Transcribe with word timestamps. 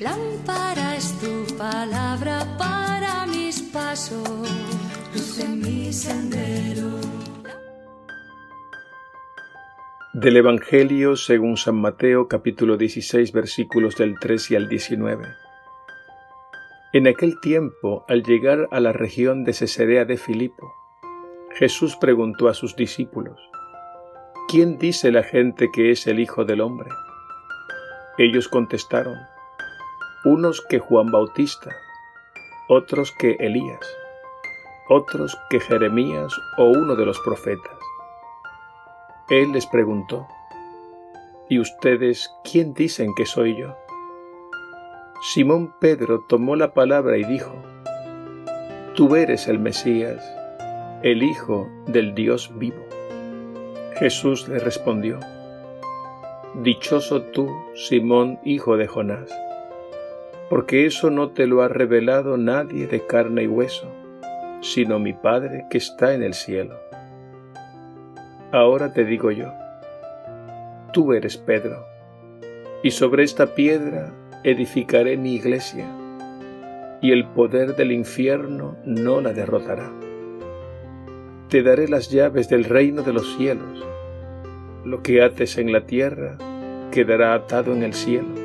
Lámpara 0.00 0.96
es 0.96 1.18
tu 1.20 1.56
palabra 1.56 2.44
para 2.58 3.26
mis 3.26 3.62
pasos, 3.62 4.28
luz 5.14 5.38
en 5.38 5.60
mi 5.60 5.92
sendero. 5.92 7.00
Del 10.12 10.36
Evangelio 10.36 11.16
según 11.16 11.56
San 11.56 11.76
Mateo 11.76 12.28
capítulo 12.28 12.76
16 12.76 13.32
versículos 13.32 13.96
del 13.96 14.18
3 14.18 14.50
y 14.50 14.56
al 14.56 14.68
19. 14.68 15.24
En 16.92 17.06
aquel 17.06 17.40
tiempo, 17.40 18.04
al 18.08 18.22
llegar 18.22 18.68
a 18.72 18.80
la 18.80 18.92
región 18.92 19.44
de 19.44 19.54
Cesarea 19.54 20.04
de 20.04 20.18
Filipo, 20.18 20.74
Jesús 21.54 21.96
preguntó 21.96 22.48
a 22.48 22.54
sus 22.54 22.76
discípulos, 22.76 23.40
¿quién 24.48 24.78
dice 24.78 25.10
la 25.10 25.22
gente 25.22 25.70
que 25.72 25.90
es 25.90 26.06
el 26.06 26.20
Hijo 26.20 26.44
del 26.44 26.60
Hombre? 26.60 26.90
Ellos 28.18 28.48
contestaron, 28.48 29.16
unos 30.24 30.60
que 30.60 30.78
Juan 30.78 31.10
Bautista, 31.10 31.74
otros 32.68 33.10
que 33.12 33.36
Elías, 33.40 33.86
otros 34.88 35.38
que 35.48 35.60
Jeremías 35.60 36.32
o 36.58 36.64
uno 36.64 36.94
de 36.94 37.06
los 37.06 37.18
profetas. 37.20 37.78
Él 39.30 39.52
les 39.52 39.66
preguntó, 39.66 40.28
¿y 41.48 41.58
ustedes 41.58 42.30
quién 42.44 42.74
dicen 42.74 43.14
que 43.14 43.24
soy 43.24 43.56
yo? 43.56 43.76
Simón 45.22 45.74
Pedro 45.80 46.24
tomó 46.28 46.54
la 46.54 46.74
palabra 46.74 47.16
y 47.16 47.24
dijo, 47.24 47.54
Tú 48.94 49.16
eres 49.16 49.48
el 49.48 49.58
Mesías, 49.58 50.22
el 51.02 51.22
Hijo 51.22 51.66
del 51.86 52.14
Dios 52.14 52.50
vivo. 52.58 52.84
Jesús 53.98 54.48
le 54.48 54.58
respondió, 54.58 55.18
Dichoso 56.62 57.22
tú, 57.22 57.48
Simón, 57.74 58.38
hijo 58.44 58.76
de 58.76 58.86
Jonás, 58.86 59.30
porque 60.50 60.84
eso 60.84 61.10
no 61.10 61.30
te 61.30 61.46
lo 61.46 61.62
ha 61.62 61.68
revelado 61.68 62.36
nadie 62.36 62.88
de 62.88 63.06
carne 63.06 63.44
y 63.44 63.46
hueso, 63.46 63.86
sino 64.60 64.98
mi 64.98 65.12
Padre 65.12 65.66
que 65.70 65.78
está 65.78 66.12
en 66.12 66.24
el 66.24 66.34
cielo. 66.34 66.74
Ahora 68.50 68.92
te 68.92 69.04
digo 69.04 69.30
yo, 69.30 69.46
tú 70.92 71.12
eres 71.12 71.36
Pedro, 71.36 71.86
y 72.82 72.90
sobre 72.90 73.22
esta 73.22 73.54
piedra 73.54 74.12
edificaré 74.42 75.16
mi 75.16 75.34
iglesia, 75.34 75.86
y 77.00 77.12
el 77.12 77.28
poder 77.28 77.76
del 77.76 77.92
infierno 77.92 78.76
no 78.84 79.20
la 79.20 79.32
derrotará. 79.32 79.92
Te 81.48 81.62
daré 81.62 81.86
las 81.86 82.10
llaves 82.10 82.48
del 82.48 82.64
reino 82.64 83.02
de 83.02 83.12
los 83.12 83.36
cielos. 83.36 83.86
Lo 84.84 85.00
que 85.00 85.22
ates 85.22 85.58
en 85.58 85.72
la 85.72 85.86
tierra 85.86 86.38
quedará 86.90 87.34
atado 87.34 87.72
en 87.72 87.84
el 87.84 87.94
cielo, 87.94 88.39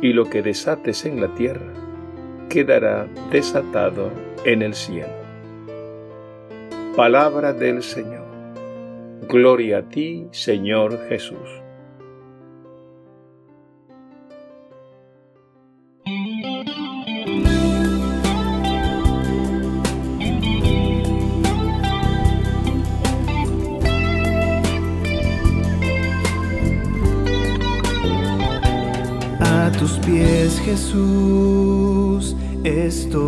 y 0.00 0.12
lo 0.12 0.24
que 0.24 0.42
desates 0.42 1.04
en 1.04 1.20
la 1.20 1.34
tierra 1.34 1.72
quedará 2.48 3.06
desatado 3.30 4.10
en 4.44 4.62
el 4.62 4.74
cielo. 4.74 5.12
Palabra 6.96 7.52
del 7.52 7.82
Señor. 7.82 8.26
Gloria 9.28 9.78
a 9.78 9.82
ti, 9.82 10.26
Señor 10.30 10.98
Jesús. 11.08 11.67
Jesús, 30.68 32.36
estoy 32.62 33.22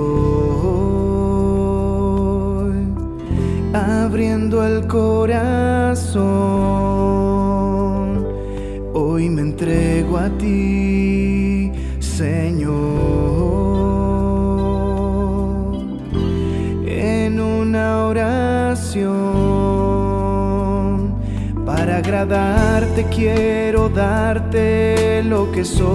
abriendo 3.73 4.63
el 4.67 4.87
corazón. 4.87 6.21
Hoy 8.93 9.31
me 9.31 9.41
entrego 9.41 10.19
a 10.19 10.29
ti, 10.37 11.73
Señor, 12.01 12.71
en 16.87 17.41
una 17.41 18.07
oración. 18.09 19.60
Agradarte 22.03 23.05
quiero 23.15 23.91
darte 23.91 25.23
lo 25.23 25.53
que 25.53 25.67
soy, 25.67 25.89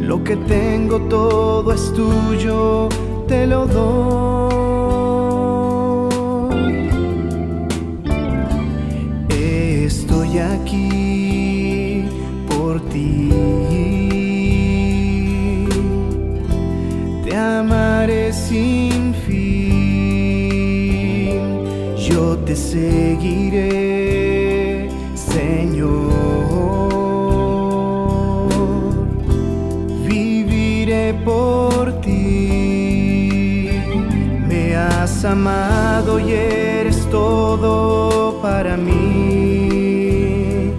lo 0.00 0.24
que 0.24 0.34
tengo 0.34 1.02
todo 1.02 1.72
es 1.72 1.92
tuyo, 1.92 2.88
te 3.28 3.46
lo 3.46 3.64
doy. 3.68 3.84
Estoy 9.28 10.38
aquí 10.40 12.06
por 12.48 12.80
ti. 12.88 13.30
Te 17.24 17.36
amaré 17.36 18.32
sin 18.32 18.83
seguiré, 22.56 23.68
Señor. 25.14 26.10
Viviré 30.06 31.14
por 31.24 32.00
ti. 32.00 33.70
Me 34.48 34.76
has 34.76 35.24
amado 35.24 36.18
y 36.18 36.32
eres 36.32 37.08
todo 37.10 38.40
para 38.40 38.76
mí. 38.76 40.72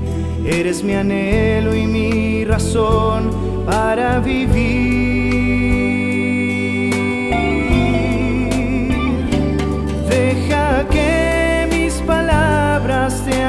Eres 0.45 0.83
mi 0.83 0.93
anhelo 0.93 1.75
y 1.75 1.85
mi 1.87 2.45
razón 2.45 3.31
para 3.65 4.19
vivir. 4.19 5.04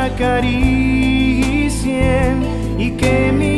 Acaricien 0.06 1.66
y 2.78 2.90
que 2.92 3.32
mi 3.32 3.55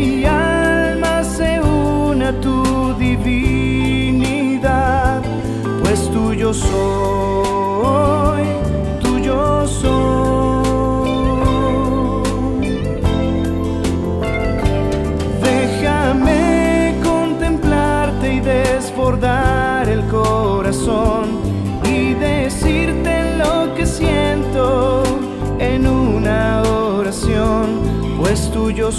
tuyo 28.89 28.93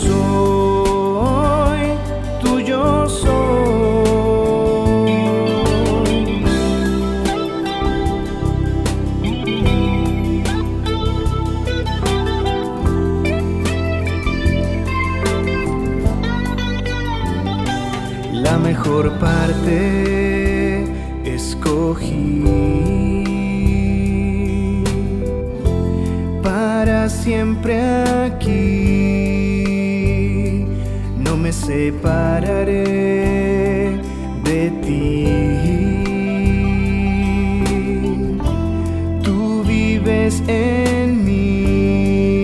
soy, 0.83 1.81
tuyo 2.41 3.09
soy. 3.09 3.29
La 18.33 18.57
mejor 18.57 19.11
parte 19.19 20.83
escogí 21.23 22.43
para 26.43 27.09
siempre 27.09 27.81
aquí. 28.27 29.08
Me 31.49 31.53
separaré 31.53 32.77
de 34.43 34.69
ti. 34.85 35.25
Tú 39.23 39.63
vives 39.63 40.43
en 40.47 41.25
mí. 41.25 42.43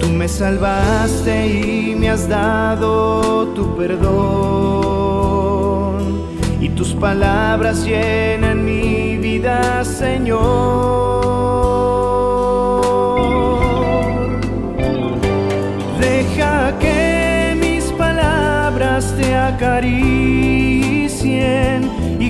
Tú 0.00 0.08
me 0.08 0.26
salvaste 0.26 1.46
y 1.46 1.94
me 1.94 2.10
has 2.10 2.28
dado 2.28 3.46
tu 3.54 3.76
perdón. 3.76 5.06
Y 6.60 6.68
tus 6.70 6.94
palabras 6.94 7.86
llenan 7.86 8.64
mi 8.64 9.18
vida, 9.18 9.84
Señor. 9.84 10.96
Y 19.84 21.06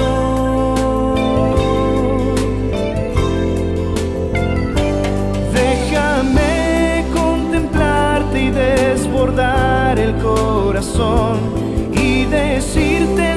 Déjame 5.52 7.04
contemplarte 7.14 8.42
y 8.42 8.50
desbordar 8.50 9.96
el 9.96 10.16
corazón 10.16 11.38
y 11.92 12.24
decirte 12.24 13.29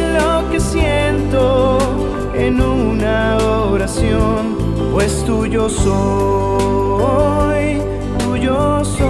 pues 5.04 5.20
tuyo 5.26 5.68
soy, 5.68 7.02
tuyo 8.20 8.86
soy. 8.86 9.04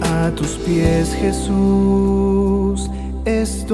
A 0.00 0.30
tus 0.34 0.56
pies, 0.64 1.12
Jesús, 1.12 2.90
estoy 3.26 3.68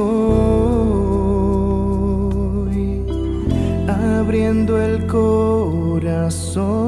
abriendo 3.87 4.83
el 4.83 5.07
corazón. 5.07 6.84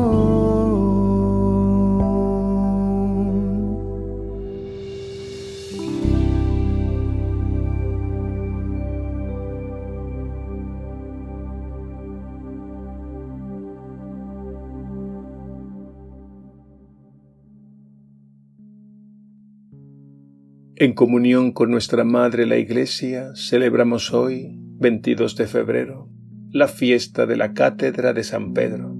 En 20.78 20.92
comunión 20.92 21.52
con 21.52 21.70
nuestra 21.70 22.04
Madre 22.04 22.44
la 22.44 22.58
Iglesia, 22.58 23.30
celebramos 23.34 24.12
hoy, 24.12 24.60
22 24.78 25.34
de 25.34 25.46
febrero, 25.46 26.10
la 26.50 26.68
fiesta 26.68 27.24
de 27.24 27.34
la 27.38 27.54
Cátedra 27.54 28.12
de 28.12 28.22
San 28.22 28.52
Pedro. 28.52 28.94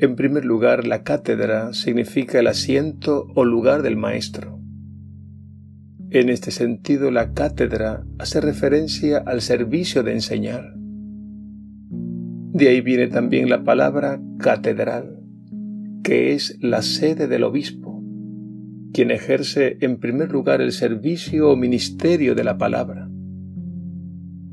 En 0.00 0.16
primer 0.16 0.44
lugar, 0.44 0.84
la 0.84 1.04
cátedra 1.04 1.72
significa 1.74 2.40
el 2.40 2.48
asiento 2.48 3.28
o 3.36 3.44
lugar 3.44 3.82
del 3.82 3.96
maestro. 3.96 4.58
En 6.10 6.28
este 6.28 6.50
sentido, 6.50 7.12
la 7.12 7.32
cátedra 7.32 8.04
hace 8.18 8.40
referencia 8.40 9.18
al 9.18 9.42
servicio 9.42 10.02
de 10.02 10.14
enseñar. 10.14 10.74
De 12.52 12.68
ahí 12.68 12.80
viene 12.80 13.06
también 13.06 13.48
la 13.48 13.62
palabra 13.62 14.20
catedral, 14.38 15.20
que 16.02 16.32
es 16.32 16.58
la 16.60 16.82
sede 16.82 17.28
del 17.28 17.44
obispo 17.44 17.95
quien 18.96 19.10
ejerce 19.10 19.76
en 19.82 19.98
primer 19.98 20.32
lugar 20.32 20.62
el 20.62 20.72
servicio 20.72 21.50
o 21.50 21.54
ministerio 21.54 22.34
de 22.34 22.44
la 22.44 22.56
palabra, 22.56 23.10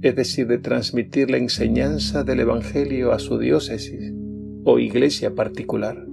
es 0.01 0.17
decir, 0.17 0.47
de 0.47 0.57
transmitir 0.57 1.31
la 1.31 1.37
enseñanza 1.37 2.25
del 2.25 2.41
Evangelio 2.41 3.13
a 3.13 3.19
su 3.19 3.37
diócesis 3.37 4.13
o 4.65 4.79
iglesia 4.79 5.33
particular. 5.33 6.05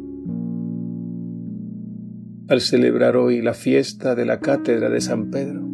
Al 2.47 2.61
celebrar 2.61 3.17
hoy 3.17 3.43
la 3.43 3.53
fiesta 3.53 4.15
de 4.15 4.27
la 4.27 4.39
Cátedra 4.39 4.91
de 4.91 5.01
San 5.01 5.33
Pedro, 5.33 5.69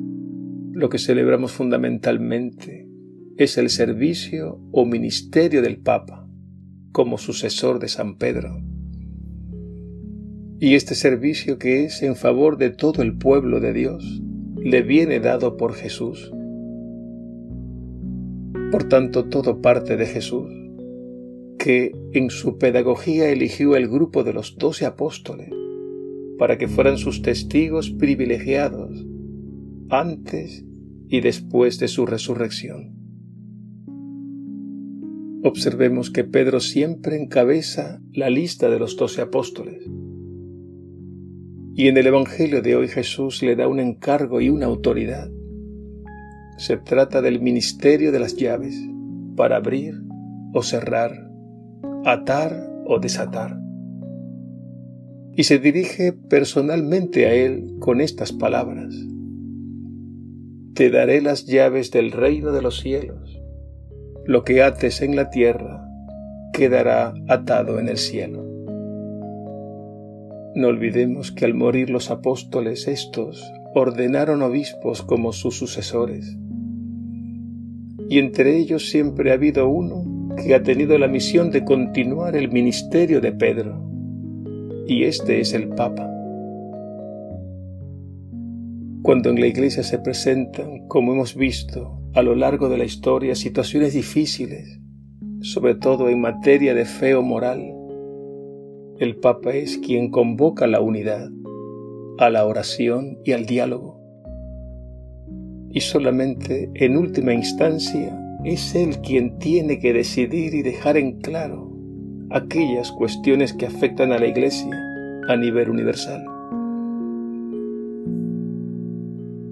lo 0.73 0.88
que 0.88 0.99
celebramos 0.99 1.53
fundamentalmente 1.53 2.88
es 3.37 3.58
el 3.58 3.69
servicio 3.69 4.62
o 4.73 4.87
ministerio 4.87 5.61
del 5.61 5.76
Papa 5.76 6.26
como 6.91 7.19
sucesor 7.19 7.81
de 7.81 7.88
San 7.88 8.17
Pedro 8.17 8.62
y 10.58 10.75
este 10.75 10.94
servicio 10.94 11.58
que 11.58 11.85
es 11.85 12.03
en 12.03 12.17
favor 12.17 12.56
de 12.56 12.70
todo 12.70 13.03
el 13.03 13.19
pueblo 13.19 13.61
de 13.61 13.73
Dios 13.73 14.23
le 14.56 14.82
viene 14.82 15.20
dado 15.20 15.56
por 15.56 15.75
Jesús. 15.75 16.32
Por 18.73 18.85
tanto, 18.85 19.26
todo 19.26 19.61
parte 19.61 19.97
de 19.97 20.06
Jesús, 20.06 20.50
que 21.58 21.93
en 22.12 22.31
su 22.31 22.58
pedagogía 22.58 23.29
eligió 23.29 23.76
el 23.76 23.88
grupo 23.88 24.25
de 24.25 24.32
los 24.32 24.56
doce 24.56 24.87
apóstoles 24.87 25.50
para 26.38 26.58
que 26.58 26.69
fueran 26.69 26.99
sus 26.99 27.23
testigos 27.23 27.91
privilegiados 27.91 29.06
antes 29.91 30.64
y 31.08 31.20
después 31.20 31.79
de 31.79 31.88
su 31.88 32.06
resurrección. 32.06 32.94
Observemos 35.44 36.11
que 36.11 36.25
Pedro 36.25 36.61
siempre 36.61 37.17
encabeza 37.17 38.00
la 38.12 38.31
lista 38.31 38.69
de 38.69 38.81
los 38.81 38.97
doce 38.97 39.20
apóstoles 39.20 39.88
y 41.78 41.88
en 41.88 41.99
el 41.99 42.06
Evangelio 42.06 42.62
de 42.62 42.75
hoy 42.75 42.88
Jesús 42.88 43.43
le 43.43 43.55
da 43.55 43.69
un 43.69 43.81
encargo 43.81 44.40
y 44.40 44.49
una 44.49 44.64
autoridad. 44.64 45.28
Se 46.56 46.78
trata 46.78 47.20
del 47.20 47.43
ministerio 47.43 48.12
de 48.12 48.19
las 48.19 48.34
llaves 48.34 48.75
para 49.37 49.56
abrir 49.56 49.94
o 50.55 50.62
cerrar, 50.62 51.31
atar 52.06 52.67
o 52.87 52.99
desatar. 52.99 53.58
Y 55.34 55.44
se 55.44 55.58
dirige 55.58 56.14
personalmente 56.14 57.26
a 57.26 57.34
él 57.34 57.76
con 57.79 58.00
estas 58.00 58.32
palabras. 58.32 58.94
Te 60.72 60.88
daré 60.88 61.20
las 61.20 61.44
llaves 61.44 61.90
del 61.90 62.11
reino 62.11 62.52
de 62.52 62.62
los 62.62 62.81
cielos. 62.81 63.38
Lo 64.25 64.44
que 64.44 64.62
ates 64.62 65.02
en 65.02 65.14
la 65.14 65.29
tierra 65.29 65.87
quedará 66.55 67.12
atado 67.29 67.79
en 67.79 67.88
el 67.88 67.99
cielo. 67.99 68.45
No 70.56 70.69
olvidemos 70.69 71.32
que 71.32 71.44
al 71.44 71.53
morir 71.53 71.91
los 71.91 72.11
apóstoles 72.11 72.88
estos 72.88 73.44
ordenaron 73.75 74.41
obispos 74.41 75.03
como 75.03 75.35
sus 75.35 75.58
sucesores. 75.58 76.38
Y 78.08 78.19
entre 78.19 78.56
ellos 78.56 78.88
siempre 78.88 79.31
ha 79.31 79.35
habido 79.35 79.69
uno 79.69 80.35
que 80.43 80.55
ha 80.55 80.62
tenido 80.62 80.97
la 80.97 81.08
misión 81.08 81.50
de 81.50 81.62
continuar 81.62 82.37
el 82.37 82.50
ministerio 82.50 83.20
de 83.20 83.32
Pedro. 83.32 83.87
Y 84.87 85.05
este 85.05 85.41
es 85.41 85.53
el 85.53 85.69
Papa. 85.69 86.11
Cuando 89.03 89.29
en 89.29 89.39
la 89.39 89.48
Iglesia 89.48 89.82
se 89.82 89.98
presentan, 89.98 90.89
como 90.89 91.13
hemos 91.13 91.36
visto 91.36 92.01
a 92.15 92.22
lo 92.22 92.34
largo 92.34 92.70
de 92.70 92.79
la 92.79 92.86
historia, 92.86 93.34
situaciones 93.34 93.93
difíciles, 93.93 94.81
sobre 95.43 95.75
todo 95.75 96.08
en 96.08 96.22
materia 96.22 96.72
de 96.72 96.86
fe 96.86 97.15
o 97.15 97.20
moral, 97.20 97.75
el 98.98 99.17
Papa 99.17 99.53
es 99.55 99.79
quien 99.79 100.10
convoca 100.10 100.65
a 100.65 100.69
la 100.69 100.81
unidad, 100.81 101.29
a 102.19 102.31
la 102.31 102.46
oración 102.46 103.19
y 103.24 103.32
al 103.32 103.44
diálogo. 103.44 104.00
Y 105.70 105.81
solamente 105.81 106.70
en 106.74 106.96
última 106.96 107.34
instancia 107.34 108.19
es 108.44 108.74
Él 108.74 108.98
quien 109.03 109.38
tiene 109.38 109.79
que 109.81 109.93
decidir 109.93 110.55
y 110.55 110.62
dejar 110.62 110.96
en 110.96 111.20
claro 111.20 111.70
aquellas 112.31 112.91
cuestiones 112.93 113.53
que 113.53 113.67
afectan 113.67 114.12
a 114.12 114.19
la 114.19 114.26
Iglesia 114.26 114.81
a 115.29 115.36
nivel 115.36 115.69
universal. 115.69 116.24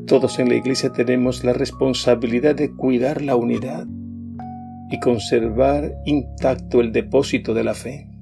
Todos 0.07 0.39
en 0.39 0.49
la 0.49 0.55
Iglesia 0.55 0.91
tenemos 0.91 1.45
la 1.45 1.53
responsabilidad 1.53 2.55
de 2.55 2.71
cuidar 2.71 3.21
la 3.21 3.37
unidad 3.37 3.87
y 4.91 5.01
conservar 5.01 5.95
intacto 6.07 6.81
el 6.81 6.93
depósito 6.93 7.53
de 7.53 7.65
la 7.65 7.75
fe. 7.75 8.14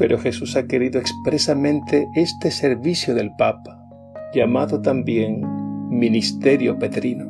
Pero 0.00 0.18
Jesús 0.18 0.56
ha 0.56 0.66
querido 0.66 0.98
expresamente 0.98 2.08
este 2.14 2.50
servicio 2.50 3.14
del 3.14 3.32
Papa, 3.36 3.86
llamado 4.32 4.80
también 4.80 5.42
ministerio 5.90 6.78
petrino. 6.78 7.26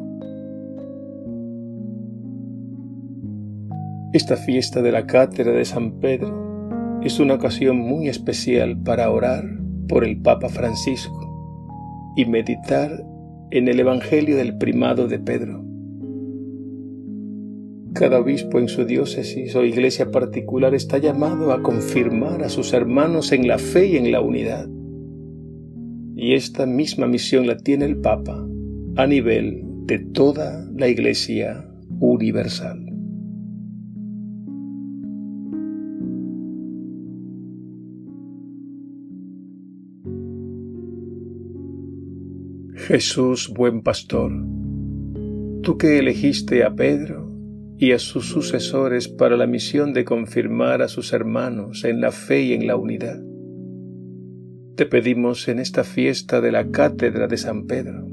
Esta 4.12 4.36
fiesta 4.36 4.82
de 4.82 4.92
la 4.92 5.04
Cátedra 5.04 5.50
de 5.50 5.64
San 5.64 5.98
Pedro 5.98 7.00
es 7.02 7.18
una 7.18 7.34
ocasión 7.34 7.76
muy 7.76 8.06
especial 8.06 8.80
para 8.80 9.10
orar 9.10 9.44
por 9.88 10.04
el 10.04 10.22
Papa 10.22 10.48
Francisco 10.48 12.14
y 12.16 12.24
meditar 12.24 13.04
en 13.50 13.66
el 13.66 13.80
Evangelio 13.80 14.36
del 14.36 14.56
primado 14.58 15.08
de 15.08 15.18
Pedro. 15.18 15.69
Cada 17.92 18.20
obispo 18.20 18.60
en 18.60 18.68
su 18.68 18.84
diócesis 18.84 19.54
o 19.56 19.64
iglesia 19.64 20.12
particular 20.12 20.74
está 20.74 20.98
llamado 20.98 21.52
a 21.52 21.62
confirmar 21.62 22.44
a 22.44 22.48
sus 22.48 22.72
hermanos 22.72 23.32
en 23.32 23.48
la 23.48 23.58
fe 23.58 23.86
y 23.86 23.96
en 23.96 24.12
la 24.12 24.20
unidad. 24.20 24.68
Y 26.14 26.34
esta 26.34 26.66
misma 26.66 27.08
misión 27.08 27.48
la 27.48 27.56
tiene 27.56 27.86
el 27.86 27.96
Papa 27.96 28.46
a 28.96 29.06
nivel 29.06 29.64
de 29.86 29.98
toda 29.98 30.70
la 30.76 30.86
Iglesia 30.86 31.68
universal. 31.98 32.86
Jesús, 42.76 43.52
buen 43.54 43.82
pastor, 43.82 44.32
Tú 45.62 45.76
que 45.76 45.98
elegiste 45.98 46.64
a 46.64 46.74
Pedro 46.74 47.29
y 47.82 47.92
a 47.92 47.98
sus 47.98 48.26
sucesores 48.26 49.08
para 49.08 49.38
la 49.38 49.46
misión 49.46 49.94
de 49.94 50.04
confirmar 50.04 50.82
a 50.82 50.88
sus 50.88 51.14
hermanos 51.14 51.82
en 51.84 52.02
la 52.02 52.12
fe 52.12 52.42
y 52.42 52.52
en 52.52 52.66
la 52.66 52.76
unidad. 52.76 53.18
Te 54.76 54.84
pedimos 54.84 55.48
en 55.48 55.58
esta 55.58 55.82
fiesta 55.82 56.42
de 56.42 56.52
la 56.52 56.70
Cátedra 56.70 57.26
de 57.26 57.38
San 57.38 57.66
Pedro, 57.66 58.06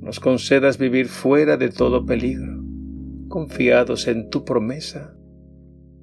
nos 0.00 0.20
concedas 0.20 0.78
vivir 0.78 1.08
fuera 1.08 1.56
de 1.56 1.68
todo 1.68 2.06
peligro, 2.06 2.62
confiados 3.26 4.06
en 4.06 4.30
tu 4.30 4.44
promesa 4.44 5.16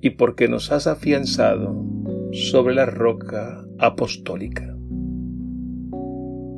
y 0.02 0.10
porque 0.12 0.50
nos 0.50 0.74
has 0.74 0.88
afianzado 0.88 1.86
sobre 2.34 2.76
la 2.76 2.86
roca 2.86 3.66
apostólica. 3.80 4.76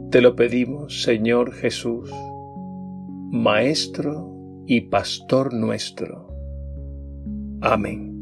Te 0.10 0.22
lo 0.22 0.36
pedimos, 0.36 1.04
Señor 1.04 1.54
Jesús, 1.54 2.12
Maestro 3.30 4.33
y 4.68 4.82
Pastor 4.82 5.54
nuestro. 5.54 6.28
Amén. 7.62 8.13